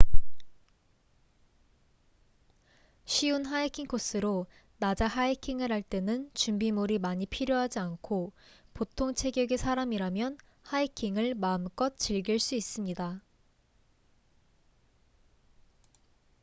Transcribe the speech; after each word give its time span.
쉬운 3.05 3.45
하이킹 3.45 3.85
코스로 3.85 4.47
낮에 4.79 5.05
하이킹을 5.05 5.71
할 5.71 5.83
때는 5.83 6.31
준비물이 6.33 6.97
많이 6.97 7.27
필요하지 7.27 7.77
않고 7.77 8.33
보통 8.73 9.13
체격의 9.13 9.59
사람이라면 9.59 10.39
하이킹을 10.63 11.35
마음껏 11.35 11.95
즐길 11.99 12.39
수 12.39 12.55
있습니다 12.55 13.21